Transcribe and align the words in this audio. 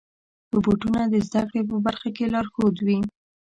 روبوټونه 0.53 1.01
د 1.13 1.15
زدهکړې 1.27 1.61
په 1.69 1.75
برخه 1.85 2.09
کې 2.15 2.25
لارښود 2.33 2.75
وي. 2.85 2.99